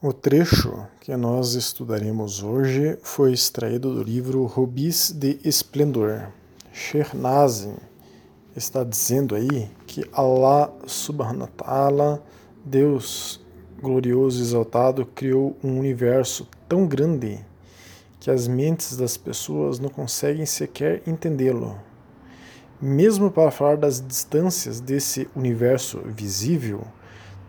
O 0.00 0.12
trecho 0.12 0.86
que 1.00 1.16
nós 1.16 1.54
estudaremos 1.54 2.40
hoje 2.40 2.96
foi 3.02 3.32
extraído 3.32 3.92
do 3.92 4.00
livro 4.00 4.44
Rubis 4.44 5.10
de 5.10 5.40
Esplendor. 5.42 6.28
Sheikh 6.72 7.16
Nazim 7.16 7.74
está 8.54 8.84
dizendo 8.84 9.34
aí 9.34 9.68
que 9.88 10.08
Allah 10.12 10.72
subhanahu 10.86 11.40
wa 11.40 11.46
ta'ala, 11.48 12.24
Deus 12.64 13.44
glorioso 13.82 14.38
e 14.38 14.42
exaltado, 14.42 15.04
criou 15.04 15.56
um 15.64 15.76
universo 15.80 16.46
tão 16.68 16.86
grande 16.86 17.44
que 18.20 18.30
as 18.30 18.46
mentes 18.46 18.96
das 18.96 19.16
pessoas 19.16 19.80
não 19.80 19.88
conseguem 19.88 20.46
sequer 20.46 21.02
entendê-lo. 21.08 21.76
Mesmo 22.80 23.32
para 23.32 23.50
falar 23.50 23.76
das 23.76 24.00
distâncias 24.00 24.78
desse 24.78 25.28
universo 25.34 25.98
visível, 26.04 26.82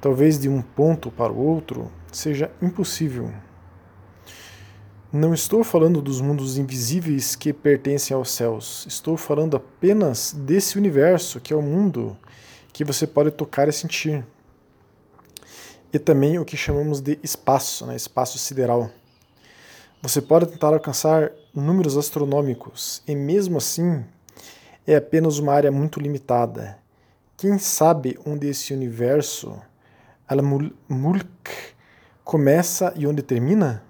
talvez 0.02 0.40
de 0.40 0.50
um 0.50 0.64
ponto 0.64 1.12
para 1.12 1.32
o 1.32 1.38
outro, 1.38 1.92
seja 2.12 2.52
impossível. 2.62 3.32
Não 5.12 5.34
estou 5.34 5.64
falando 5.64 6.02
dos 6.02 6.22
mundos 6.22 6.58
invisíveis 6.58 7.36
que 7.36 7.52
pertencem 7.52 8.16
aos 8.16 8.30
céus, 8.32 8.86
estou 8.88 9.18
falando 9.18 9.58
apenas 9.58 10.34
desse 10.34 10.78
universo 10.78 11.40
que 11.40 11.52
é 11.52 11.56
o 11.56 11.62
mundo 11.62 12.16
que 12.72 12.84
você 12.84 13.08
pode 13.08 13.32
tocar 13.32 13.68
e 13.68 13.72
sentir. 13.74 14.24
E 15.92 15.98
também 15.98 16.38
o 16.38 16.46
que 16.46 16.56
chamamos 16.56 17.02
de 17.02 17.18
espaço, 17.24 17.88
né, 17.88 17.96
espaço 17.96 18.38
sideral. 18.38 18.92
Você 20.02 20.22
pode 20.22 20.46
tentar 20.46 20.68
alcançar 20.68 21.32
números 21.54 21.98
astronômicos 21.98 23.02
e 23.08 23.16
mesmo 23.16 23.58
assim 23.58 24.06
é 24.86 24.96
apenas 24.96 25.40
uma 25.40 25.54
área 25.54 25.72
muito 25.72 26.00
limitada. 26.00 26.78
Quem 27.36 27.58
sabe 27.58 28.20
onde 28.26 28.48
esse 28.48 28.74
universo, 28.74 29.60
Al-Mulk, 30.28 31.50
começa 32.30 32.94
e 32.96 33.08
onde 33.08 33.24
termina? 33.24 33.82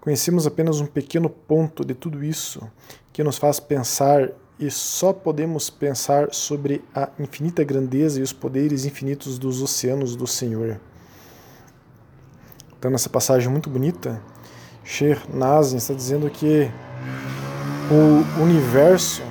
Conhecemos 0.00 0.46
apenas 0.46 0.80
um 0.80 0.86
pequeno 0.86 1.28
ponto 1.28 1.84
de 1.84 1.92
tudo 1.92 2.24
isso 2.24 2.66
que 3.12 3.22
nos 3.22 3.36
faz 3.36 3.60
pensar 3.60 4.30
e 4.58 4.70
só 4.70 5.12
podemos 5.12 5.68
pensar 5.68 6.32
sobre 6.32 6.82
a 6.94 7.10
infinita 7.18 7.62
grandeza 7.62 8.18
e 8.18 8.22
os 8.22 8.32
poderes 8.32 8.86
infinitos 8.86 9.38
dos 9.38 9.60
oceanos 9.60 10.16
do 10.16 10.26
Senhor. 10.26 10.80
Então, 12.78 12.90
nessa 12.90 13.10
passagem 13.10 13.50
muito 13.50 13.68
bonita, 13.68 14.22
Sher 14.82 15.20
Nazim 15.28 15.76
está 15.76 15.92
dizendo 15.92 16.30
que 16.30 16.70
o 17.90 18.42
universo, 18.42 19.22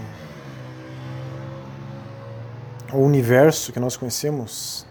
o 2.93 2.97
universo 2.97 3.73
que 3.73 3.79
nós 3.79 3.97
conhecemos, 3.97 4.85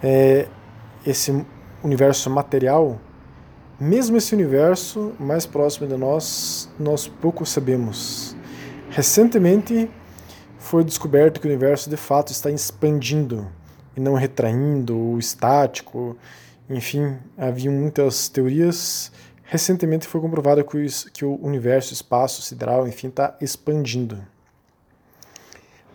é 0.00 0.46
esse 1.04 1.44
universo 1.86 2.28
material, 2.28 3.00
mesmo 3.78 4.16
esse 4.16 4.34
universo 4.34 5.12
mais 5.18 5.46
próximo 5.46 5.86
de 5.86 5.96
nós, 5.96 6.68
nós 6.78 7.06
pouco 7.06 7.46
sabemos. 7.46 8.36
Recentemente 8.90 9.90
foi 10.58 10.82
descoberto 10.82 11.40
que 11.40 11.46
o 11.46 11.50
universo 11.50 11.88
de 11.88 11.96
fato 11.96 12.32
está 12.32 12.50
expandindo 12.50 13.46
e 13.96 14.00
não 14.00 14.14
retraindo 14.14 14.98
ou 14.98 15.18
estático. 15.18 16.16
Enfim, 16.68 17.16
havia 17.36 17.70
muitas 17.70 18.28
teorias. 18.28 19.12
Recentemente 19.44 20.08
foi 20.08 20.20
comprovado 20.20 20.64
que 21.12 21.24
o 21.24 21.38
universo, 21.40 21.92
espaço 21.92 22.42
sideral, 22.42 22.88
enfim, 22.88 23.08
está 23.08 23.36
expandindo. 23.40 24.18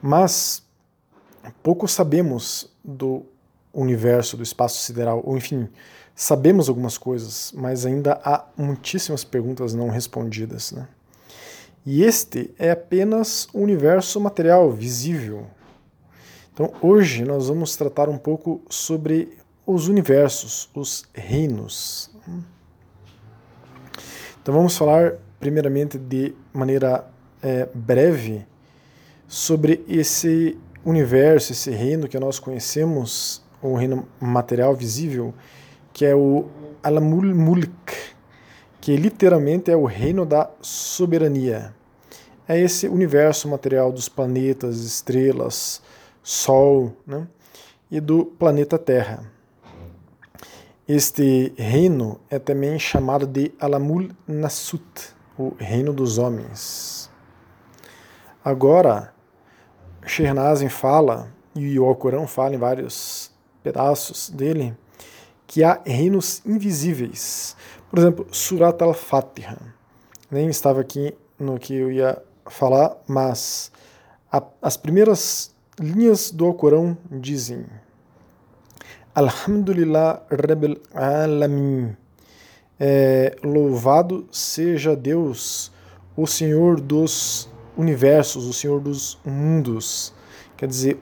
Mas 0.02 0.64
pouco 1.64 1.88
sabemos 1.88 2.72
do 2.84 3.26
universo, 3.74 4.38
do 4.38 4.44
espaço 4.44 4.84
sideral, 4.84 5.22
ou 5.26 5.38
enfim, 5.38 5.70
sabemos 6.16 6.70
algumas 6.70 6.98
coisas, 6.98 7.54
mas 7.56 7.86
ainda 7.86 8.20
há 8.24 8.46
muitíssimas 8.58 9.24
perguntas 9.24 9.74
não 9.74 9.90
respondidas. 9.90 10.72
Né? 10.72 10.88
E 11.86 12.04
este 12.04 12.54
é 12.60 12.72
apenas 12.72 13.48
o 13.54 13.60
universo 13.60 14.20
material, 14.20 14.72
visível. 14.72 15.48
Então, 16.54 16.72
hoje 16.82 17.24
nós 17.24 17.48
vamos 17.48 17.76
tratar 17.76 18.10
um 18.10 18.18
pouco 18.18 18.62
sobre 18.70 19.38
os 19.66 19.88
universos, 19.88 20.70
os 20.76 21.06
reinos. 21.14 22.12
Então, 24.42 24.54
vamos 24.54 24.78
falar 24.78 25.16
primeiramente 25.40 25.98
de 25.98 26.36
maneira 26.54 27.08
é, 27.42 27.68
breve 27.74 28.46
sobre 29.28 29.84
esse 29.88 30.58
universo, 30.86 31.52
esse 31.52 31.72
reino 31.72 32.08
que 32.08 32.20
nós 32.20 32.38
conhecemos 32.38 33.42
o 33.62 33.76
reino 33.76 34.08
material 34.20 34.76
visível, 34.76 35.34
que 35.94 36.06
é 36.06 36.16
o 36.16 36.46
Alamul 36.82 37.36
Mulk, 37.36 37.94
que 38.80 38.96
literalmente 38.96 39.70
é 39.70 39.76
o 39.76 39.86
reino 39.86 40.26
da 40.26 40.50
soberania. 40.62 41.74
É 42.48 42.60
esse 42.60 42.88
universo 42.88 43.48
material 43.48 43.92
dos 43.92 44.10
planetas, 44.10 44.80
estrelas, 44.80 45.82
Sol 46.24 46.96
né, 47.06 47.28
e 47.90 48.00
do 48.00 48.26
planeta 48.26 48.78
Terra. 48.78 49.24
Este 50.88 51.54
reino 51.58 52.20
é 52.30 52.38
também 52.38 52.78
chamado 52.78 53.26
de 53.26 53.52
Alamul 53.60 54.10
Nasut, 54.28 55.16
o 55.38 55.54
reino 55.58 55.94
dos 55.94 56.18
homens. 56.18 57.10
Agora, 58.44 59.14
Shernazin 60.06 60.70
fala, 60.70 61.32
e 61.56 61.80
o 61.80 61.86
Alcorão 61.86 62.28
fala 62.28 62.56
em 62.56 62.58
vários 62.58 63.31
pedaços 63.64 64.30
dele, 64.30 64.76
que 65.48 65.64
há 65.64 65.82
reinos 65.86 66.42
invisíveis. 66.46 67.56
Por 67.90 68.00
exemplo, 68.00 68.28
Surat 68.32 68.82
al-Fatiha. 68.82 69.58
Nem 70.30 70.48
estava 70.48 70.80
aqui 70.80 71.14
no 71.38 71.60
que 71.60 71.76
eu 71.76 71.92
ia 71.92 72.22
falar, 72.46 72.96
mas 73.08 73.72
a, 74.32 74.42
as 74.62 74.78
primeiras 74.78 75.54
linhas 75.80 76.32
do 76.32 76.46
Alcorão 76.46 76.98
dizem 77.10 77.66
Alhamdulillah 79.14 80.22
Rabbil 80.30 80.78
Alamin. 80.94 81.98
É, 82.80 83.36
louvado 83.44 84.28
seja 84.32 84.96
Deus, 84.96 85.72
o 86.16 86.26
Senhor 86.26 86.80
dos 86.80 87.50
universos, 87.78 88.46
o 88.46 88.54
Senhor 88.54 88.80
dos 88.80 89.20
mundos. 89.26 90.14
Quer 90.56 90.68
dizer, 90.68 91.00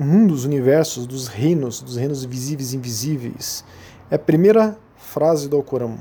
mundos, 0.00 0.46
universos, 0.46 1.06
dos 1.06 1.28
reinos, 1.28 1.82
dos 1.82 1.96
reinos 1.96 2.24
visíveis 2.24 2.72
e 2.72 2.76
invisíveis. 2.76 3.64
É 4.10 4.14
a 4.14 4.18
primeira 4.18 4.78
frase 4.96 5.48
do 5.48 5.56
Alcorão, 5.56 5.98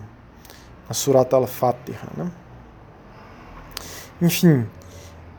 a 0.87 0.93
Surat 0.93 1.33
al-Fatiha. 1.33 2.07
Né? 2.15 2.31
Enfim, 4.21 4.65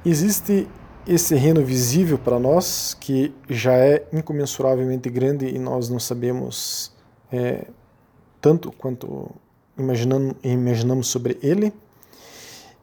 existe 0.05 0.69
esse 1.07 1.35
reino 1.35 1.65
visível 1.65 2.19
para 2.19 2.39
nós, 2.39 2.95
que 3.01 3.35
já 3.49 3.73
é 3.73 4.07
incomensuravelmente 4.13 5.09
grande 5.09 5.47
e 5.47 5.59
nós 5.59 5.89
não 5.89 5.99
sabemos 5.99 6.93
é, 7.33 7.67
tanto 8.41 8.71
quanto 8.71 9.31
imaginamos, 9.79 10.37
imaginamos 10.43 11.09
sobre 11.09 11.39
ele. 11.43 11.73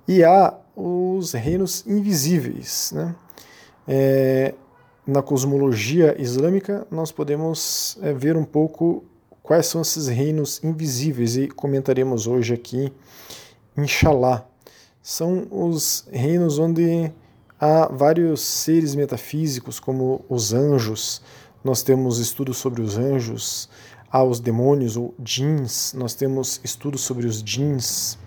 E 0.08 0.24
há 0.24 0.56
os 0.76 1.34
reinos 1.34 1.86
invisíveis. 1.86 2.92
Né? 2.96 3.16
É, 3.88 4.54
na 5.08 5.22
cosmologia 5.22 6.22
islâmica, 6.22 6.86
nós 6.92 7.14
podemos 7.14 7.98
é, 8.02 8.14
ver 8.14 8.36
um 8.36 8.44
pouco 8.44 9.06
quais 9.42 9.66
são 9.68 9.82
esses 9.82 10.08
reinos 10.08 10.62
invisíveis 10.62 11.38
e 11.38 11.48
comentaremos 11.48 12.28
hoje 12.28 12.54
aqui, 12.54 12.92
inshallah. 13.78 14.46
São 15.02 15.48
os 15.50 16.06
reinos 16.12 16.60
onde 16.60 17.10
há 17.58 17.88
vários 17.88 18.42
seres 18.42 18.94
metafísicos, 18.94 19.80
como 19.80 20.26
os 20.28 20.54
anjos, 20.54 21.22
nós 21.64 21.82
temos 21.82 22.20
estudos 22.20 22.58
sobre 22.58 22.82
os 22.82 22.98
anjos, 22.98 23.70
há 24.12 24.22
os 24.22 24.42
demônios 24.42 24.98
ou 24.98 25.16
jeans, 25.18 25.94
nós 25.98 26.14
temos 26.14 26.60
estudos 26.64 27.02
sobre 27.02 27.26
os 27.26 27.42
jeans. 27.42 28.20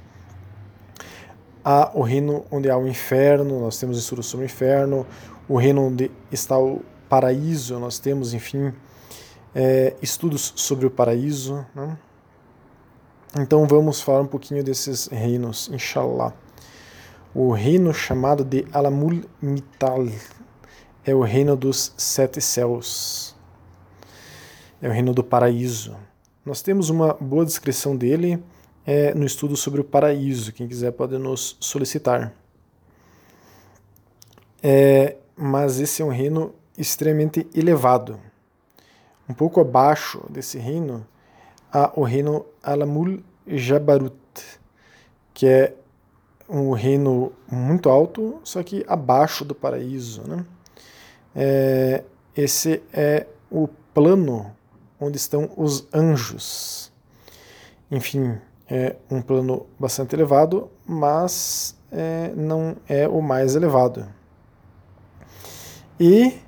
Há 1.65 1.91
o 1.95 2.03
reino 2.03 2.45
onde 2.51 2.71
há 2.71 2.77
o 2.77 2.89
inferno, 2.89 3.61
nós 3.61 3.79
temos 3.79 3.99
estudos 3.99 4.27
sobre 4.27 4.45
o 4.45 4.47
inferno, 4.47 5.07
o 5.49 5.57
reino 5.57 5.87
onde 5.87 6.11
está 6.33 6.59
o 6.59 6.81
paraíso, 7.09 7.79
nós 7.79 7.99
temos, 7.99 8.33
enfim, 8.33 8.73
é, 9.55 9.95
estudos 10.01 10.53
sobre 10.57 10.87
o 10.87 10.91
paraíso. 10.91 11.67
Né? 11.75 11.99
Então 13.39 13.67
vamos 13.67 14.01
falar 14.01 14.23
um 14.23 14.27
pouquinho 14.27 14.65
desses 14.65 15.07
reinos, 15.09 15.71
inshallah. 15.73 16.33
O 17.35 17.53
reino 17.53 17.93
chamado 17.93 18.45
de 18.45 18.67
Alamul 18.73 19.23
Mital 19.41 20.07
é 21.05 21.15
o 21.15 21.23
reino 21.23 21.57
dos 21.57 21.93
sete 21.97 22.41
céus, 22.41 23.37
é 24.83 24.89
o 24.89 24.93
reino 24.93 25.13
do 25.13 25.23
paraíso. 25.23 25.97
Nós 26.45 26.63
temos 26.63 26.91
uma 26.91 27.15
boa 27.15 27.45
descrição 27.45 27.97
dele 27.97 28.43
é, 28.87 29.15
no 29.15 29.25
estudo 29.25 29.57
sobre 29.57 29.81
o 29.81 29.85
paraíso. 29.85 30.53
Quem 30.53 30.69
quiser 30.69 30.93
pode 30.93 31.17
nos 31.19 31.57
solicitar. 31.61 32.33
É, 34.63 35.17
mas 35.37 35.81
esse 35.81 36.03
é 36.03 36.05
um 36.05 36.11
reino 36.11 36.55
extremamente 36.77 37.47
elevado. 37.55 38.21
Um 39.29 39.35
pouco 39.35 39.61
abaixo 39.61 40.25
desse 40.29 40.59
reino 40.59 41.07
há 41.73 41.93
o 41.95 42.03
reino 42.03 42.45
Alamul 42.63 43.23
Jabarut, 43.47 44.15
que 45.33 45.47
é 45.47 45.75
um 46.49 46.73
reino 46.73 47.33
muito 47.51 47.89
alto, 47.89 48.41
só 48.43 48.63
que 48.63 48.85
abaixo 48.89 49.45
do 49.45 49.55
paraíso. 49.55 50.23
Né? 50.27 50.45
É, 51.35 52.05
esse 52.37 52.83
é 52.93 53.27
o 53.51 53.69
plano 53.95 54.55
onde 54.99 55.17
estão 55.17 55.51
os 55.57 55.87
anjos. 55.95 56.93
Enfim, 57.91 58.39
é 58.71 58.97
um 59.11 59.21
plano 59.21 59.67
bastante 59.79 60.15
elevado, 60.15 60.71
mas 60.87 61.77
é, 61.91 62.33
não 62.37 62.77
é 62.89 63.09
o 63.09 63.21
mais 63.21 63.57
elevado. 63.57 64.07
E 65.99 66.39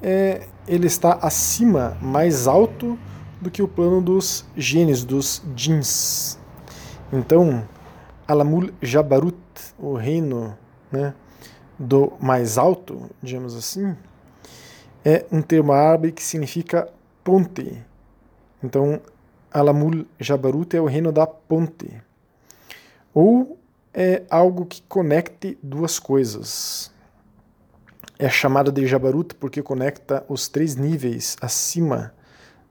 é, 0.00 0.46
ele 0.68 0.86
está 0.86 1.14
acima, 1.14 1.98
mais 2.00 2.46
alto 2.46 2.98
do 3.40 3.50
que 3.50 3.62
o 3.62 3.68
plano 3.68 4.00
dos 4.00 4.46
genes, 4.56 5.04
dos 5.04 5.42
jins. 5.56 6.38
Então, 7.12 7.66
Alamul 8.26 8.70
Jabarut, 8.80 9.36
o 9.78 9.94
reino 9.94 10.56
né, 10.90 11.12
do 11.78 12.12
mais 12.20 12.56
alto, 12.56 13.10
digamos 13.22 13.54
assim, 13.56 13.96
é 15.04 15.26
um 15.30 15.42
termo 15.42 15.72
árabe 15.72 16.12
que 16.12 16.22
significa 16.22 16.88
ponte. 17.22 17.82
Então, 18.62 19.00
Alamul 19.54 20.04
Jabarut 20.18 20.76
é 20.76 20.80
o 20.80 20.86
reino 20.86 21.12
da 21.12 21.28
ponte. 21.28 21.88
Ou 23.14 23.56
é 23.94 24.24
algo 24.28 24.66
que 24.66 24.82
conecte 24.82 25.56
duas 25.62 26.00
coisas. 26.00 26.90
É 28.18 28.28
chamado 28.28 28.72
de 28.72 28.84
Jabarut 28.84 29.36
porque 29.36 29.62
conecta 29.62 30.24
os 30.28 30.48
três 30.48 30.74
níveis 30.74 31.36
acima, 31.40 32.12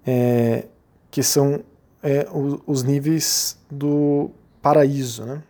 é, 0.05 0.65
que 1.09 1.23
são 1.23 1.63
é, 2.01 2.27
os, 2.29 2.59
os 2.67 2.83
níveis 2.83 3.57
do 3.71 4.29
paraíso. 4.61 5.25
Né? 5.25 5.41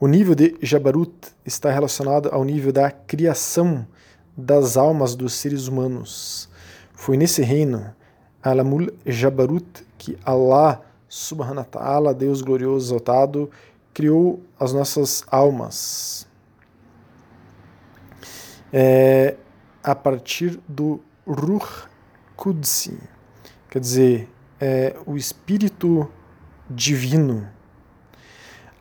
O 0.00 0.08
nível 0.08 0.34
de 0.34 0.56
Jabarut 0.60 1.12
está 1.46 1.70
relacionado 1.70 2.28
ao 2.32 2.42
nível 2.42 2.72
da 2.72 2.90
criação 2.90 3.86
das 4.36 4.76
almas 4.76 5.14
dos 5.14 5.34
seres 5.34 5.68
humanos. 5.68 6.48
Foi 6.92 7.16
nesse 7.16 7.42
reino 7.42 7.94
Alamul 8.42 8.92
Jabarut, 9.06 9.84
que 9.96 10.18
Allah 10.24 10.82
subhanahu 11.08 11.58
wa 11.58 11.64
ta'ala, 11.64 12.14
Deus 12.14 12.42
glorioso 12.42 12.86
exaltado, 12.86 13.50
criou 13.94 14.42
as 14.58 14.72
nossas 14.72 15.24
almas. 15.30 16.26
É, 18.72 19.36
a 19.84 19.94
partir 19.94 20.58
do 20.66 21.00
Ruh 21.26 21.86
Qudsi, 22.36 22.98
quer 23.70 23.78
dizer, 23.78 24.28
é, 24.60 24.96
o 25.06 25.16
espírito 25.16 26.10
divino. 26.68 27.48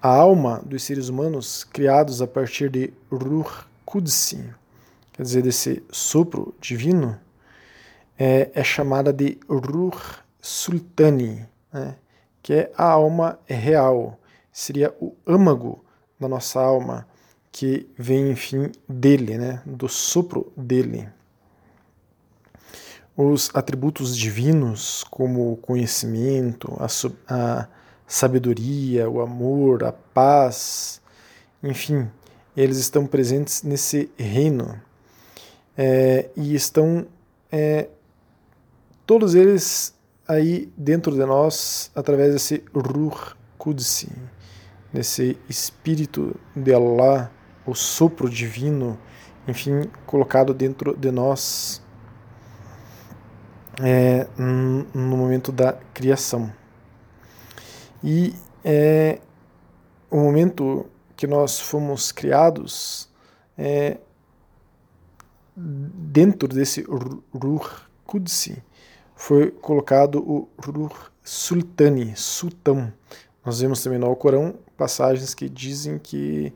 A 0.01 0.09
alma 0.09 0.61
dos 0.65 0.81
seres 0.83 1.09
humanos 1.09 1.63
criados 1.63 2.21
a 2.21 2.27
partir 2.27 2.69
de 2.69 2.93
Ruh 3.11 3.65
Qudsi, 3.85 4.49
quer 5.13 5.23
dizer, 5.23 5.43
desse 5.43 5.83
sopro 5.91 6.55
divino, 6.59 7.19
é, 8.23 8.51
é 8.53 8.63
chamada 8.63 9.11
de 9.11 9.39
Ruh 9.49 9.97
Sultani, 10.39 11.43
né? 11.73 11.95
que 12.43 12.53
é 12.53 12.71
a 12.77 12.91
alma 12.91 13.39
real, 13.47 14.19
seria 14.53 14.95
o 15.01 15.15
âmago 15.25 15.83
da 16.19 16.27
nossa 16.27 16.61
alma, 16.61 17.07
que 17.51 17.89
vem, 17.97 18.29
enfim, 18.29 18.71
dele, 18.87 19.39
né? 19.39 19.63
do 19.65 19.89
sopro 19.89 20.53
dele. 20.55 21.09
Os 23.17 23.49
atributos 23.55 24.15
divinos, 24.15 25.03
como 25.09 25.53
o 25.53 25.57
conhecimento, 25.57 26.77
a, 26.79 26.85
a 27.27 27.67
sabedoria, 28.05 29.09
o 29.09 29.19
amor, 29.19 29.83
a 29.83 29.91
paz, 29.91 31.01
enfim, 31.63 32.07
eles 32.55 32.77
estão 32.77 33.07
presentes 33.07 33.63
nesse 33.63 34.11
reino 34.15 34.79
é, 35.75 36.29
e 36.35 36.53
estão 36.53 37.07
é, 37.51 37.87
todos 39.11 39.35
eles 39.35 39.93
aí 40.25 40.71
dentro 40.77 41.11
de 41.11 41.25
nós 41.25 41.91
através 41.93 42.31
desse 42.31 42.63
Ruh 42.73 43.35
Qudsi, 43.57 44.09
desse 44.93 45.37
espírito 45.49 46.33
de 46.55 46.73
Allah, 46.73 47.29
o 47.65 47.75
sopro 47.75 48.29
divino, 48.29 48.97
enfim, 49.45 49.81
colocado 50.05 50.53
dentro 50.53 50.95
de 50.95 51.11
nós 51.11 51.83
é, 53.83 54.29
no 54.37 55.17
momento 55.17 55.51
da 55.51 55.73
criação. 55.93 56.49
E 58.01 58.33
é, 58.63 59.19
o 60.09 60.15
momento 60.15 60.89
que 61.17 61.27
nós 61.27 61.59
fomos 61.59 62.13
criados 62.13 63.09
é, 63.57 63.97
dentro 65.53 66.47
desse 66.47 66.81
Ruh 66.83 67.59
Qudsi, 68.05 68.63
foi 69.21 69.51
colocado 69.51 70.17
o 70.17 70.49
Ruh 70.57 70.89
Sultani, 71.23 72.15
Sultão. 72.15 72.91
Nós 73.45 73.61
vemos 73.61 73.83
também 73.83 73.99
no 73.99 74.07
Alcorão 74.07 74.55
passagens 74.75 75.35
que 75.35 75.47
dizem 75.47 75.99
que 75.99 76.51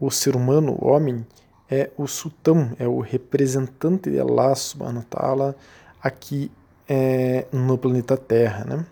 o 0.00 0.10
ser 0.10 0.34
humano, 0.34 0.78
o 0.80 0.88
homem, 0.88 1.26
é 1.70 1.90
o 1.94 2.06
sultão, 2.06 2.74
é 2.78 2.88
o 2.88 3.00
representante 3.00 4.10
de 4.10 4.18
Allah 4.18 4.54
subhanahu 4.54 5.00
wa 5.00 5.04
ta'ala 5.10 5.56
aqui 6.02 6.50
é, 6.88 7.46
no 7.52 7.76
planeta 7.76 8.16
Terra. 8.16 8.64
Né? 8.64 8.86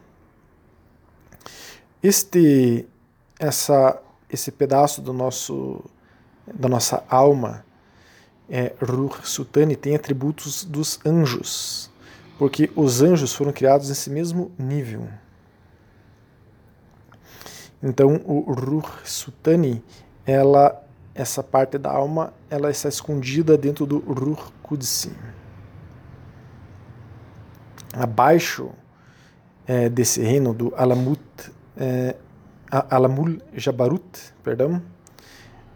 Este, 2.03 2.87
essa, 3.38 4.03
esse 4.29 4.53
pedaço 4.53 5.00
do 5.00 5.15
nosso, 5.15 5.82
da 6.47 6.69
nossa 6.69 7.03
alma, 7.09 7.65
é, 8.50 8.75
Ruh 8.82 9.17
Sultani, 9.25 9.76
tem 9.76 9.94
atributos 9.94 10.62
dos 10.62 11.00
anjos 11.06 11.91
porque 12.39 12.71
os 12.75 13.03
anjos 13.03 13.33
foram 13.35 13.53
criados 13.53 13.89
nesse 13.89 14.11
mesmo 14.11 14.51
nível. 14.59 15.09
Então, 17.83 18.21
o 18.25 18.53
Ruh 18.53 18.89
Sutani, 19.05 19.85
ela, 20.25 20.83
essa 21.15 21.43
parte 21.43 21.77
da 21.77 21.91
alma, 21.91 22.33
ela 22.49 22.71
está 22.71 22.89
escondida 22.89 23.59
dentro 23.59 23.85
do 23.85 23.99
Ruh 23.99 24.39
Qudsi. 24.63 25.13
Abaixo 27.93 28.71
é, 29.67 29.89
desse 29.89 30.23
reino 30.23 30.55
do 30.55 30.75
Alamut, 30.76 31.21
é, 31.76 32.17
Alamul 32.71 33.38
Jabarut, 33.53 34.33
perdão, 34.43 34.83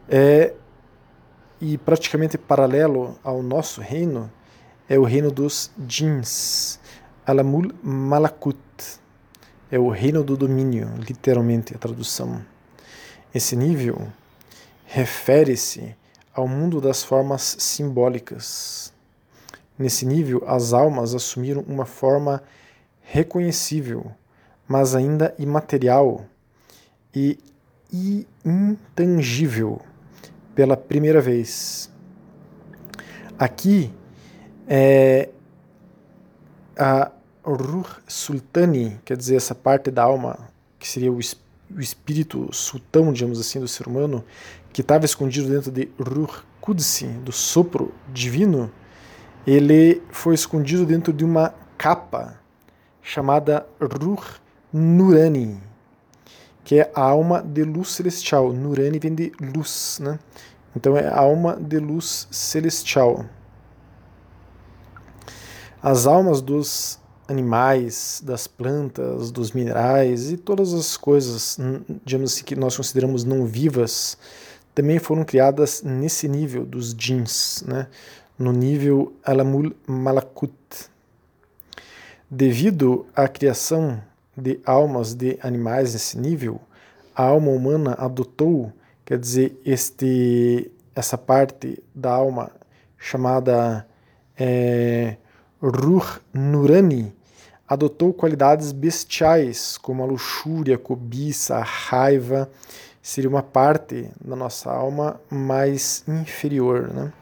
é, 0.09 0.55
e 1.61 1.77
praticamente 1.77 2.38
paralelo 2.38 3.19
ao 3.23 3.43
nosso 3.43 3.81
reino, 3.81 4.31
é 4.88 4.99
o 4.99 5.04
reino 5.04 5.30
dos 5.30 5.71
jins, 5.87 6.80
Alamul 7.26 7.73
Malakut, 7.83 8.59
é 9.71 9.78
o 9.78 9.90
reino 9.90 10.25
do 10.25 10.37
domínio, 10.37 10.88
literalmente 10.97 11.75
a 11.75 11.78
tradução. 11.78 12.42
Esse 13.35 13.54
nível 13.54 14.09
refere-se 14.87 15.95
ao 16.33 16.49
mundo 16.49 16.80
das 16.80 17.02
formas 17.02 17.57
simbólicas. 17.59 18.92
Nesse 19.78 20.07
nível, 20.07 20.42
as 20.47 20.73
almas 20.73 21.14
assumiram 21.14 21.62
uma 21.68 21.85
forma 21.85 22.42
reconhecível, 23.02 24.11
mas 24.66 24.95
ainda 24.95 25.35
imaterial 25.38 26.25
e 27.14 27.38
intangível 28.45 29.80
pela 30.54 30.76
primeira 30.76 31.21
vez. 31.21 31.90
Aqui, 33.38 33.92
é, 34.69 35.31
a 36.79 37.11
Ruh 37.43 37.87
Sultani, 38.07 39.01
quer 39.05 39.17
dizer, 39.17 39.37
essa 39.37 39.55
parte 39.55 39.91
da 39.91 40.03
alma, 40.03 40.39
que 40.79 40.87
seria 40.87 41.11
o, 41.11 41.17
o 41.17 41.81
espírito 41.81 42.49
sultão, 42.53 43.13
digamos 43.13 43.41
assim, 43.41 43.59
do 43.59 43.67
ser 43.67 43.89
humano, 43.89 44.23
que 44.73 44.83
estava 44.83 45.07
escondido 45.07 45.49
dentro 45.49 45.73
de 45.73 45.89
Ruh 45.99 46.43
Qudsi, 46.61 47.07
do 47.07 47.33
sopro 47.33 47.95
divino, 48.13 48.71
ele 49.47 50.03
foi 50.11 50.35
escondido 50.35 50.85
dentro 50.85 51.13
de 51.13 51.25
uma 51.25 51.55
capa 51.79 52.39
chamada 53.03 53.67
Ruh 53.81 54.23
Nurani, 54.71 55.59
que 56.63 56.79
é 56.79 56.93
a 56.95 57.01
alma 57.01 57.43
de 57.43 57.65
luz 57.65 57.89
celestial. 57.93 58.53
Nurani 58.53 58.99
vem 58.99 59.15
de 59.15 59.33
luz, 59.41 59.99
né? 60.03 60.19
Então 60.77 60.95
é 60.95 61.09
a 61.09 61.19
alma 61.19 61.57
de 61.57 61.79
luz 61.79 62.29
celestial. 62.31 63.13
Então 63.15 63.19
é 63.19 63.19
a 63.19 63.19
alma 63.19 63.19
de 63.19 63.19
luz 63.19 63.25
celestial. 63.25 63.25
As 65.82 66.06
almas 66.06 66.40
dos 66.40 66.99
animais, 67.28 68.23
das 68.25 68.47
plantas, 68.47 69.30
dos 69.30 69.52
minerais 69.52 70.32
e 70.32 70.37
todas 70.37 70.75
as 70.75 70.97
coisas, 70.97 71.56
digamos 72.04 72.32
assim, 72.32 72.44
que 72.44 72.56
nós 72.56 72.76
consideramos 72.76 73.23
não 73.23 73.47
vivas, 73.47 74.18
também 74.75 74.99
foram 74.99 75.25
criadas 75.25 75.82
nesse 75.82 76.26
nível 76.26 76.64
dos 76.64 76.94
jins, 76.99 77.62
né? 77.66 77.87
no 78.38 78.52
nível 78.52 79.12
Alamul 79.25 79.75
Malakut. 79.87 80.52
Devido 82.30 83.06
à 83.14 83.28
criação 83.28 84.02
de 84.37 84.61
almas 84.64 85.14
de 85.14 85.38
animais 85.42 85.92
nesse 85.92 86.18
nível, 86.18 86.61
a 87.14 87.25
alma 87.25 87.50
humana 87.50 87.94
adotou, 87.99 88.73
quer 89.04 89.18
dizer, 89.18 89.61
este, 89.64 90.70
essa 90.94 91.18
parte 91.18 91.82
da 91.94 92.12
alma 92.12 92.50
chamada 92.97 93.87
é, 94.37 95.16
Ruh 95.61 96.21
Nurani, 96.33 97.12
adotou 97.67 98.15
qualidades 98.15 98.71
bestiais, 98.71 99.77
como 99.77 100.05
a 100.05 100.07
luxúria, 100.07 100.77
a 100.77 100.79
cobiça, 100.79 101.57
a 101.57 101.62
raiva, 101.62 102.49
seria 103.03 103.29
uma 103.29 103.43
parte 103.43 104.09
da 104.25 104.37
nossa 104.37 104.71
alma 104.71 105.21
mais 105.29 106.05
inferior. 106.07 106.88
Né? 106.95 107.12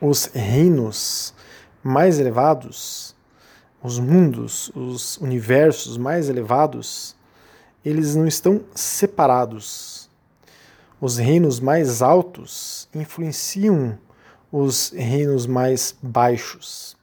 Os 0.00 0.26
reinos 0.34 1.32
mais 1.80 2.18
elevados, 2.18 3.14
os 3.80 4.00
mundos, 4.00 4.72
os 4.74 5.16
universos 5.18 5.96
mais 5.96 6.28
elevados, 6.28 7.14
eles 7.84 8.16
não 8.16 8.26
estão 8.26 8.62
separados. 8.74 10.10
Os 11.00 11.18
reinos 11.18 11.60
mais 11.60 12.02
altos 12.02 12.88
influenciam 12.92 13.96
os 14.56 14.90
reinos 14.90 15.48
mais 15.48 15.96
baixos. 16.00 16.96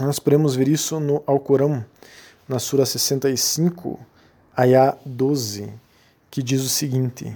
Nós 0.00 0.18
podemos 0.18 0.56
ver 0.56 0.66
isso 0.66 0.98
no 0.98 1.22
Alcorão, 1.24 1.86
na 2.48 2.58
Sura 2.58 2.84
65, 2.84 3.96
Ayah 4.56 4.98
12, 5.06 5.72
que 6.28 6.42
diz 6.42 6.62
o 6.62 6.68
seguinte: 6.68 7.32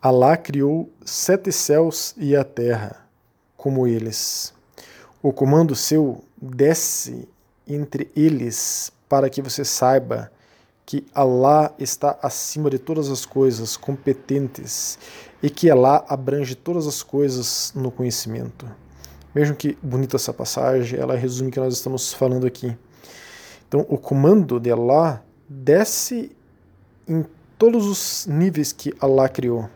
Alá 0.00 0.36
criou 0.36 0.88
sete 1.04 1.50
céus 1.50 2.14
e 2.16 2.36
a 2.36 2.44
terra, 2.44 3.04
como 3.56 3.84
eles. 3.84 4.54
O 5.20 5.32
comando 5.32 5.74
seu 5.74 6.22
desce 6.40 7.28
entre 7.66 8.12
eles 8.14 8.92
para 9.08 9.28
que 9.28 9.42
você 9.42 9.64
saiba 9.64 10.30
que 10.90 11.06
Allah 11.14 11.72
está 11.78 12.18
acima 12.20 12.68
de 12.68 12.76
todas 12.76 13.10
as 13.10 13.24
coisas 13.24 13.76
competentes 13.76 14.98
e 15.40 15.48
que 15.48 15.70
Allah 15.70 16.04
abrange 16.08 16.56
todas 16.56 16.84
as 16.84 17.00
coisas 17.00 17.72
no 17.76 17.92
conhecimento. 17.92 18.68
Vejam 19.32 19.54
que 19.54 19.78
bonita 19.80 20.16
essa 20.16 20.34
passagem, 20.34 20.98
ela 20.98 21.14
resume 21.14 21.48
o 21.48 21.52
que 21.52 21.60
nós 21.60 21.74
estamos 21.74 22.12
falando 22.12 22.44
aqui. 22.44 22.76
Então, 23.68 23.86
o 23.88 23.96
comando 23.96 24.58
de 24.58 24.72
Allah 24.72 25.22
desce 25.48 26.34
em 27.06 27.24
todos 27.56 27.86
os 27.86 28.26
níveis 28.26 28.72
que 28.72 28.92
Allah 29.00 29.28
criou, 29.28 29.70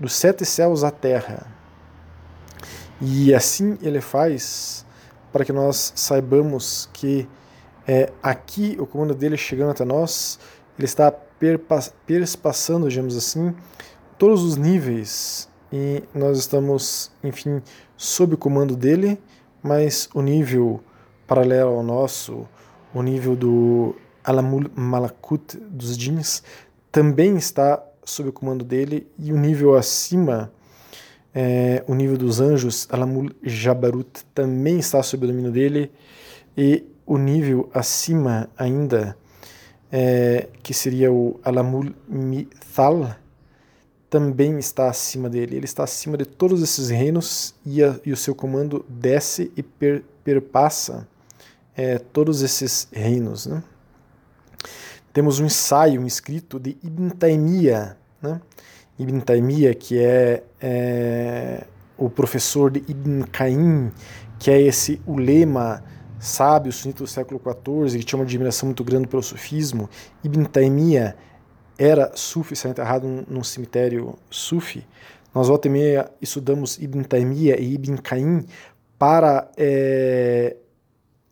dos 0.00 0.14
sete 0.14 0.46
céus 0.46 0.82
à 0.82 0.90
terra. 0.90 1.46
E 2.98 3.34
assim 3.34 3.76
ele 3.82 4.00
faz 4.00 4.86
para 5.30 5.44
que 5.44 5.52
nós 5.52 5.92
saibamos 5.94 6.88
que 6.94 7.28
é, 7.86 8.12
aqui 8.22 8.76
o 8.80 8.86
comando 8.86 9.14
dele 9.14 9.36
chegando 9.36 9.70
até 9.70 9.84
nós, 9.84 10.38
ele 10.78 10.86
está 10.86 11.10
perspassando, 11.10 12.88
digamos 12.88 13.16
assim, 13.16 13.54
todos 14.18 14.42
os 14.42 14.56
níveis. 14.56 15.48
E 15.72 16.02
nós 16.14 16.38
estamos, 16.38 17.10
enfim, 17.22 17.62
sob 17.96 18.34
o 18.34 18.38
comando 18.38 18.76
dele, 18.76 19.18
mas 19.62 20.08
o 20.14 20.22
nível 20.22 20.80
paralelo 21.26 21.70
ao 21.70 21.82
nosso, 21.82 22.46
o 22.94 23.02
nível 23.02 23.34
do 23.34 23.96
Alamul 24.24 24.70
Malakut 24.74 25.56
dos 25.58 25.96
jeans, 25.96 26.42
também 26.90 27.36
está 27.36 27.82
sob 28.04 28.28
o 28.28 28.32
comando 28.32 28.64
dele. 28.64 29.06
E 29.18 29.32
o 29.32 29.36
nível 29.36 29.74
acima 29.74 30.52
é, 31.38 31.84
o 31.86 31.94
nível 31.94 32.16
dos 32.16 32.40
anjos, 32.40 32.88
Alamul 32.90 33.30
Jabarut, 33.42 34.24
também 34.34 34.78
está 34.78 35.02
sob 35.02 35.26
o 35.26 35.28
domínio 35.28 35.52
dele, 35.52 35.90
e 36.56 36.82
o 37.06 37.16
nível 37.16 37.70
acima 37.72 38.50
ainda, 38.58 39.16
é, 39.90 40.48
que 40.62 40.74
seria 40.74 41.12
o 41.12 41.38
Alamul 41.44 41.94
Mithal, 42.08 43.14
também 44.10 44.58
está 44.58 44.88
acima 44.88 45.30
dele. 45.30 45.56
Ele 45.56 45.64
está 45.64 45.84
acima 45.84 46.16
de 46.16 46.24
todos 46.24 46.62
esses 46.62 46.90
reinos 46.90 47.54
e, 47.64 47.82
a, 47.82 47.98
e 48.04 48.12
o 48.12 48.16
seu 48.16 48.34
comando 48.34 48.84
desce 48.88 49.52
e 49.56 49.62
per, 49.62 50.04
perpassa 50.24 51.06
é, 51.76 51.98
todos 51.98 52.42
esses 52.42 52.88
reinos. 52.92 53.46
Né? 53.46 53.62
Temos 55.12 55.38
um 55.38 55.46
ensaio, 55.46 56.00
um 56.00 56.06
escrito 56.06 56.58
de 56.58 56.76
Ibn 56.82 57.10
Taymiyyah, 57.10 57.96
né? 58.20 58.40
Ibn 58.98 59.20
Taymiyyah, 59.20 59.74
que 59.74 59.98
é, 59.98 60.42
é, 60.60 61.66
o 61.98 62.08
professor 62.08 62.70
de 62.70 62.82
Ibn 62.88 63.24
Qayyim, 63.30 63.92
que 64.38 64.50
é 64.50 64.60
esse 64.60 65.00
ulema 65.06 65.82
sábio 66.26 66.72
sunita 66.72 67.04
do 67.04 67.06
século 67.06 67.40
XIV, 67.40 67.98
que 67.98 68.04
tinha 68.04 68.18
uma 68.18 68.24
admiração 68.24 68.66
muito 68.66 68.82
grande 68.82 69.06
pelo 69.06 69.22
sufismo. 69.22 69.88
Ibn 70.24 70.44
Taymiyyah 70.44 71.14
era 71.78 72.10
sufi, 72.14 72.54
está 72.54 72.68
enterrado 72.68 73.06
num, 73.28 73.44
cemitério 73.44 74.18
sufi. 74.30 74.86
Nós 75.34 75.48
volta 75.48 75.68
e 75.68 75.70
meia 75.70 76.10
estudamos 76.20 76.78
Ibn 76.78 77.02
Taymiyyah 77.02 77.60
e 77.60 77.74
Ibn 77.74 77.96
Qayyim 77.98 78.44
para 78.98 79.50
é, 79.56 80.56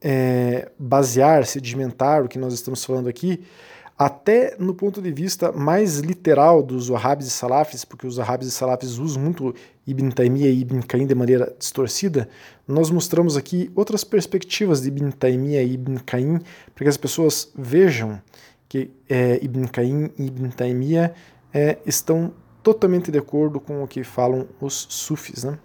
é, 0.00 0.70
basear, 0.78 1.46
sedimentar 1.46 2.22
o 2.22 2.28
que 2.28 2.38
nós 2.38 2.52
estamos 2.52 2.84
falando 2.84 3.08
aqui, 3.08 3.42
até 3.96 4.56
no 4.58 4.74
ponto 4.74 5.00
de 5.00 5.12
vista 5.12 5.52
mais 5.52 5.98
literal 6.00 6.62
dos 6.62 6.90
Wahhabis 6.90 7.28
e 7.28 7.30
Salafis, 7.30 7.84
porque 7.84 8.06
os 8.06 8.18
Wahhabis 8.18 8.48
e 8.48 8.50
Salafis 8.50 8.98
usam 8.98 9.22
muito 9.22 9.54
Ibn 9.86 10.10
Taymiyyah 10.10 10.50
e 10.50 10.60
Ibn 10.62 10.80
Qayyim 10.80 11.06
de 11.06 11.14
maneira 11.14 11.54
distorcida, 11.56 12.28
nós 12.66 12.90
mostramos 12.90 13.36
aqui 13.36 13.70
outras 13.74 14.02
perspectivas 14.02 14.82
de 14.82 14.88
Ibn 14.88 15.10
Taymiyyah 15.10 15.62
e 15.62 15.74
Ibn 15.74 15.96
Qayyim, 15.98 16.40
para 16.74 16.84
que 16.84 16.88
as 16.88 16.96
pessoas 16.96 17.52
vejam 17.56 18.20
que 18.68 18.90
é, 19.08 19.38
Ibn 19.44 19.66
Qayyim 19.68 20.10
e 20.18 20.26
Ibn 20.26 20.48
Taymiyyah 20.48 21.14
é, 21.52 21.78
estão 21.86 22.32
totalmente 22.64 23.12
de 23.12 23.18
acordo 23.18 23.60
com 23.60 23.84
o 23.84 23.86
que 23.86 24.02
falam 24.02 24.48
os 24.60 24.86
sufis. 24.90 25.44
Né? 25.44 25.56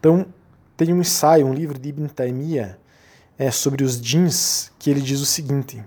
Então, 0.00 0.26
tem 0.76 0.92
um 0.92 1.00
ensaio, 1.00 1.46
um 1.46 1.54
livro 1.54 1.78
de 1.78 1.90
Ibn 1.90 2.06
Taymiyyah 2.08 2.76
é, 3.38 3.50
sobre 3.52 3.84
os 3.84 4.00
jeans, 4.00 4.72
que 4.80 4.90
ele 4.90 5.00
diz 5.00 5.20
o 5.20 5.26
seguinte 5.26 5.84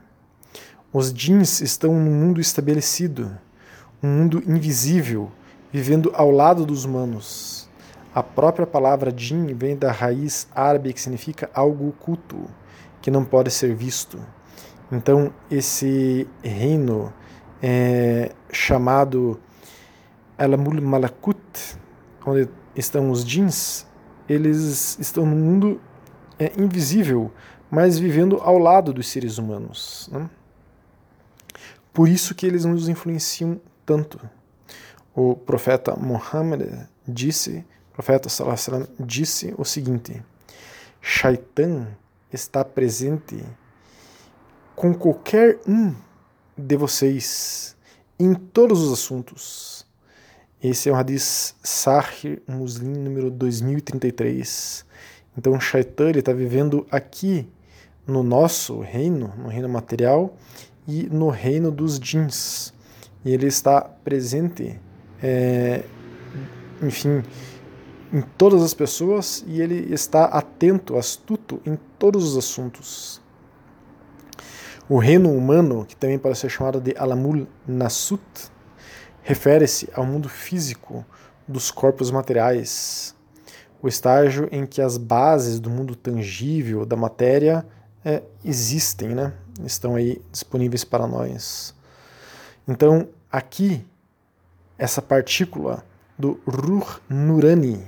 os 0.97 1.13
jeans 1.13 1.61
estão 1.61 1.93
num 1.93 2.11
mundo 2.11 2.41
estabelecido, 2.41 3.31
um 4.01 4.07
mundo 4.07 4.41
invisível, 4.47 5.31
vivendo 5.71 6.11
ao 6.15 6.31
lado 6.31 6.65
dos 6.65 6.85
humanos. 6.85 7.69
A 8.15 8.23
própria 8.23 8.65
palavra 8.65 9.13
jin 9.15 9.53
vem 9.53 9.77
da 9.77 9.91
raiz 9.91 10.47
árabe 10.55 10.91
que 10.91 10.99
significa 10.99 11.51
algo 11.53 11.89
oculto, 11.89 12.49
que 12.99 13.11
não 13.11 13.23
pode 13.23 13.51
ser 13.51 13.75
visto. 13.75 14.19
Então, 14.91 15.31
esse 15.51 16.27
reino 16.41 17.13
é 17.61 18.31
chamado 18.51 19.39
Alamul 20.35 20.81
Malakut, 20.81 21.77
onde 22.25 22.49
estão 22.75 23.11
os 23.11 23.23
jeans, 23.23 23.85
eles 24.27 24.97
estão 24.99 25.27
no 25.27 25.35
mundo 25.35 25.79
é, 26.39 26.51
invisível, 26.57 27.31
mas 27.69 27.99
vivendo 27.99 28.37
ao 28.41 28.57
lado 28.57 28.91
dos 28.91 29.07
seres 29.07 29.37
humanos. 29.37 30.09
Né? 30.11 30.27
Por 31.97 32.07
isso 32.07 32.35
que 32.35 32.45
eles 32.45 32.63
nos 32.63 32.87
influenciam 32.87 33.59
tanto. 33.83 34.19
O 35.15 35.35
profeta 35.35 35.95
Muhammad 35.95 36.87
disse, 37.07 37.65
o 37.89 37.93
profeta 37.95 38.29
Sallallahu 38.29 38.87
disse 38.99 39.55
o 39.57 39.65
seguinte: 39.65 40.23
Shaitan 41.01 41.87
está 42.31 42.63
presente 42.63 43.43
com 44.75 44.93
qualquer 44.93 45.57
um 45.67 45.95
de 46.55 46.77
vocês 46.77 47.75
em 48.19 48.35
todos 48.35 48.79
os 48.79 48.93
assuntos. 48.93 49.83
Esse 50.61 50.89
é 50.89 50.91
o 50.91 50.95
hadith 50.95 51.55
Sahih 51.63 52.43
Muslim 52.47 52.93
número 52.93 53.31
2033. 53.31 54.85
Então, 55.35 55.59
Shaitan 55.59 56.11
está 56.11 56.31
vivendo 56.31 56.85
aqui 56.91 57.49
no 58.05 58.21
nosso 58.21 58.81
reino, 58.81 59.33
no 59.35 59.47
reino 59.47 59.67
material, 59.67 60.37
e 60.87 61.07
no 61.11 61.29
reino 61.29 61.71
dos 61.71 61.99
jeans. 61.99 62.73
E 63.25 63.33
ele 63.33 63.47
está 63.47 63.81
presente, 63.81 64.79
é, 65.21 65.83
enfim, 66.81 67.23
em 68.13 68.21
todas 68.21 68.63
as 68.63 68.73
pessoas 68.73 69.43
e 69.45 69.61
ele 69.61 69.93
está 69.93 70.25
atento, 70.25 70.97
astuto 70.97 71.61
em 71.65 71.77
todos 71.99 72.23
os 72.23 72.37
assuntos. 72.37 73.21
O 74.89 74.97
reino 74.97 75.31
humano, 75.31 75.85
que 75.85 75.95
também 75.95 76.17
pode 76.17 76.37
ser 76.37 76.49
chamado 76.49 76.79
de 76.79 76.95
Alamul 76.97 77.45
Nasut, 77.67 78.23
refere-se 79.21 79.89
ao 79.93 80.05
mundo 80.05 80.29
físico 80.29 81.05
dos 81.45 81.69
corpos 81.69 82.09
materiais, 82.09 83.13
o 83.81 83.87
estágio 83.87 84.47
em 84.51 84.65
que 84.65 84.81
as 84.81 84.97
bases 84.97 85.59
do 85.59 85.69
mundo 85.69 85.95
tangível 85.95 86.85
da 86.85 86.95
matéria 86.95 87.65
é, 88.03 88.23
existem, 88.43 89.09
né? 89.09 89.33
Estão 89.65 89.95
aí 89.95 90.21
disponíveis 90.31 90.83
para 90.83 91.07
nós. 91.07 91.73
Então, 92.67 93.07
aqui, 93.31 93.85
essa 94.77 95.01
partícula 95.01 95.83
do 96.17 96.39
Ruh 96.45 96.99
Nurani, 97.09 97.85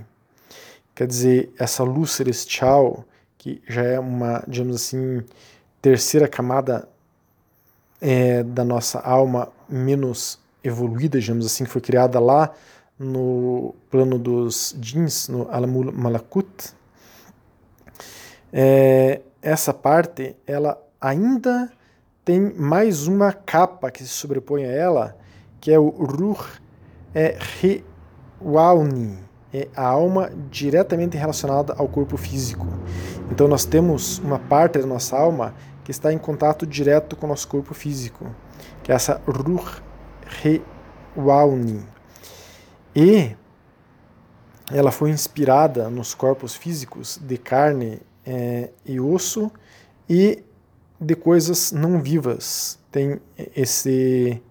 quer 0.95 1.07
dizer, 1.07 1.53
essa 1.57 1.83
luz 1.83 2.11
celestial 2.11 3.03
que 3.37 3.61
já 3.67 3.83
é 3.83 3.99
uma, 3.99 4.43
digamos 4.47 4.75
assim, 4.75 5.23
terceira 5.81 6.27
camada 6.27 6.87
é, 8.01 8.43
da 8.43 8.63
nossa 8.63 8.99
alma 8.99 9.49
menos 9.67 10.39
evoluída, 10.63 11.19
digamos 11.19 11.45
assim, 11.45 11.63
que 11.63 11.69
foi 11.69 11.81
criada 11.81 12.19
lá 12.19 12.53
no 12.97 13.73
plano 13.89 14.19
dos 14.19 14.75
jeans, 14.77 15.29
no 15.29 15.49
Alamul 15.49 15.91
Malakut, 15.93 16.73
é, 18.51 19.21
essa 19.41 19.73
parte 19.73 20.35
ela 20.45 20.77
ainda 20.99 21.71
tem 22.25 22.53
mais 22.53 23.07
uma 23.07 23.31
capa 23.31 23.89
que 23.89 24.03
se 24.03 24.09
sobrepõe 24.09 24.65
a 24.65 24.71
ela, 24.71 25.17
que 25.59 25.71
é 25.71 25.79
o 25.79 25.89
Ruh 25.89 26.45
é 27.13 27.37
Rewauni, 28.39 29.17
é 29.53 29.67
a 29.75 29.87
alma 29.87 30.31
diretamente 30.49 31.17
relacionada 31.17 31.73
ao 31.77 31.87
corpo 31.87 32.17
físico. 32.17 32.67
Então 33.31 33.47
nós 33.47 33.65
temos 33.65 34.19
uma 34.19 34.37
parte 34.37 34.77
da 34.77 34.85
nossa 34.85 35.17
alma 35.17 35.55
que 35.83 35.91
está 35.91 36.13
em 36.13 36.19
contato 36.19 36.67
direto 36.67 37.15
com 37.15 37.25
o 37.25 37.29
nosso 37.29 37.47
corpo 37.47 37.73
físico, 37.73 38.27
que 38.83 38.91
é 38.91 38.95
essa 38.95 39.19
Ruh 39.25 39.81
Rewauni. 41.15 41.83
E 42.95 43.35
ela 44.71 44.91
foi 44.91 45.09
inspirada 45.09 45.89
nos 45.89 46.13
corpos 46.13 46.55
físicos 46.55 47.19
de 47.21 47.37
carne 47.37 48.01
é, 48.25 48.69
e 48.85 48.99
osso 48.99 49.51
e 50.07 50.43
de 50.99 51.15
coisas 51.15 51.71
não 51.71 52.01
vivas. 52.01 52.79
Tem 52.91 53.19
esse, 53.55 54.41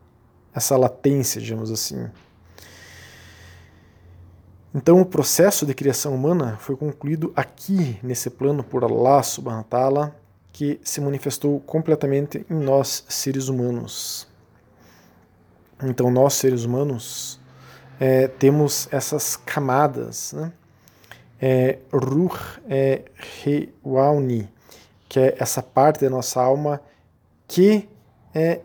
essa 0.54 0.76
latência, 0.76 1.40
digamos 1.40 1.70
assim. 1.70 2.08
Então, 4.74 5.00
o 5.00 5.06
processo 5.06 5.64
de 5.66 5.74
criação 5.74 6.14
humana 6.14 6.56
foi 6.60 6.76
concluído 6.76 7.32
aqui, 7.34 7.98
nesse 8.02 8.30
plano, 8.30 8.62
por 8.62 8.84
Allah 8.84 9.22
subhanahu 9.22 9.62
wa 9.62 9.68
ta'ala, 9.68 10.16
que 10.52 10.78
se 10.84 11.00
manifestou 11.00 11.60
completamente 11.60 12.44
em 12.50 12.54
nós, 12.54 13.04
seres 13.08 13.48
humanos. 13.48 14.28
Então, 15.82 16.10
nós, 16.10 16.34
seres 16.34 16.64
humanos, 16.64 17.40
é, 17.98 18.28
temos 18.28 18.88
essas 18.92 19.36
camadas, 19.36 20.32
né? 20.32 20.52
É, 21.40 21.78
Ruh 21.92 22.36
é 22.68 23.04
Rewauni, 23.42 24.48
que 25.08 25.18
é 25.18 25.36
essa 25.38 25.62
parte 25.62 26.04
da 26.04 26.10
nossa 26.10 26.40
alma 26.40 26.80
que 27.46 27.88
é, 28.34 28.60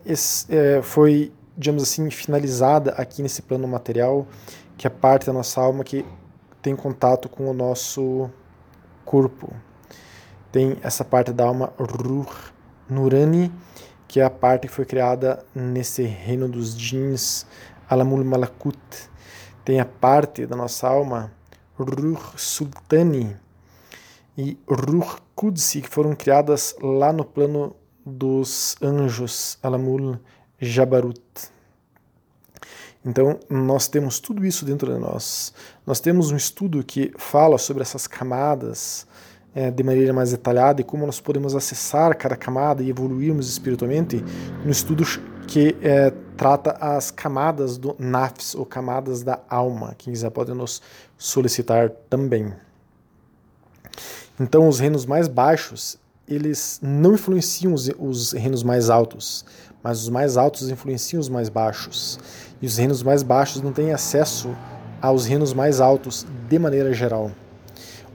é, 0.50 0.82
foi, 0.82 1.32
digamos 1.56 1.82
assim, 1.82 2.10
finalizada 2.10 2.92
aqui 2.92 3.22
nesse 3.22 3.40
plano 3.42 3.66
material, 3.66 4.26
que 4.76 4.86
é 4.86 4.90
parte 4.90 5.26
da 5.26 5.32
nossa 5.32 5.60
alma 5.60 5.82
que 5.82 6.04
tem 6.60 6.76
contato 6.76 7.28
com 7.28 7.50
o 7.50 7.54
nosso 7.54 8.30
corpo. 9.04 9.52
Tem 10.52 10.76
essa 10.82 11.04
parte 11.04 11.32
da 11.32 11.44
alma 11.44 11.72
Ruh 11.78 12.26
Nurani, 12.88 13.52
que 14.06 14.20
é 14.20 14.24
a 14.24 14.30
parte 14.30 14.68
que 14.68 14.72
foi 14.72 14.84
criada 14.84 15.44
nesse 15.54 16.02
reino 16.02 16.48
dos 16.48 16.76
jeans, 16.76 17.46
Alamul 17.88 18.24
Malakut, 18.24 18.78
tem 19.64 19.80
a 19.80 19.84
parte 19.84 20.46
da 20.46 20.54
nossa 20.54 20.86
alma, 20.86 21.32
Ruh 21.78 22.18
Sultani 22.36 23.36
e 24.36 24.58
Ruh 24.68 25.23
Qudsi, 25.34 25.82
que 25.82 25.88
foram 25.88 26.14
criadas 26.14 26.74
lá 26.80 27.12
no 27.12 27.24
plano 27.24 27.74
dos 28.04 28.76
anjos, 28.82 29.58
Alamul 29.62 30.18
Jabarut. 30.60 31.20
Então, 33.04 33.38
nós 33.50 33.86
temos 33.86 34.18
tudo 34.18 34.46
isso 34.46 34.64
dentro 34.64 34.92
de 34.92 34.98
nós. 34.98 35.52
Nós 35.86 36.00
temos 36.00 36.30
um 36.30 36.36
estudo 36.36 36.82
que 36.82 37.12
fala 37.18 37.58
sobre 37.58 37.82
essas 37.82 38.06
camadas 38.06 39.06
é, 39.54 39.70
de 39.70 39.82
maneira 39.82 40.12
mais 40.12 40.30
detalhada 40.30 40.80
e 40.80 40.84
como 40.84 41.04
nós 41.04 41.20
podemos 41.20 41.54
acessar 41.54 42.16
cada 42.16 42.34
camada 42.34 42.82
e 42.82 42.88
evoluirmos 42.88 43.48
espiritualmente 43.48 44.24
no 44.64 44.70
estudo 44.70 45.04
que 45.46 45.76
é, 45.82 46.10
trata 46.36 46.72
as 46.80 47.10
camadas 47.10 47.76
do 47.76 47.94
nafs, 47.98 48.54
ou 48.54 48.64
camadas 48.64 49.22
da 49.22 49.40
alma. 49.48 49.94
Quem 49.98 50.12
quiser 50.12 50.30
pode 50.30 50.52
nos 50.54 50.80
solicitar 51.18 51.90
também. 52.08 52.52
Então, 54.38 54.68
os 54.68 54.80
reinos 54.80 55.06
mais 55.06 55.28
baixos, 55.28 55.96
eles 56.26 56.80
não 56.82 57.14
influenciam 57.14 57.72
os, 57.72 57.88
os 57.98 58.32
reinos 58.32 58.62
mais 58.62 58.90
altos, 58.90 59.44
mas 59.82 60.02
os 60.02 60.08
mais 60.08 60.36
altos 60.36 60.68
influenciam 60.70 61.20
os 61.20 61.28
mais 61.28 61.48
baixos. 61.48 62.18
E 62.60 62.66
os 62.66 62.76
reinos 62.76 63.02
mais 63.02 63.22
baixos 63.22 63.62
não 63.62 63.72
têm 63.72 63.92
acesso 63.92 64.56
aos 65.00 65.26
reinos 65.26 65.52
mais 65.52 65.80
altos 65.80 66.26
de 66.48 66.58
maneira 66.58 66.92
geral. 66.92 67.30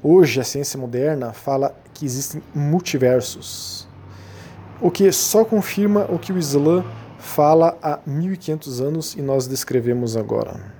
Hoje, 0.03 0.41
a 0.41 0.43
ciência 0.43 0.79
moderna 0.79 1.32
fala 1.32 1.75
que 1.93 2.05
existem 2.05 2.41
multiversos, 2.53 3.88
o 4.82 4.89
que 4.89 5.12
só 5.12 5.43
confirma 5.45 6.05
o 6.10 6.17
que 6.17 6.32
o 6.32 6.38
Islã 6.38 6.84
fala 7.19 7.77
há 7.82 7.99
1500 8.05 8.82
anos 8.82 9.13
e 9.13 9.21
nós 9.21 9.45
descrevemos 9.45 10.15
agora. 10.17 10.79